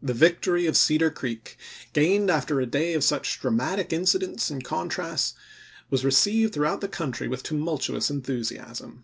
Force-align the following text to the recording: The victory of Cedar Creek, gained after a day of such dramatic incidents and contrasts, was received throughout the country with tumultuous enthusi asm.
The 0.00 0.14
victory 0.14 0.64
of 0.64 0.74
Cedar 0.74 1.10
Creek, 1.10 1.58
gained 1.92 2.30
after 2.30 2.60
a 2.62 2.66
day 2.66 2.94
of 2.94 3.04
such 3.04 3.38
dramatic 3.42 3.92
incidents 3.92 4.48
and 4.48 4.64
contrasts, 4.64 5.34
was 5.90 6.02
received 6.02 6.54
throughout 6.54 6.80
the 6.80 6.88
country 6.88 7.28
with 7.28 7.42
tumultuous 7.42 8.10
enthusi 8.10 8.58
asm. 8.58 9.02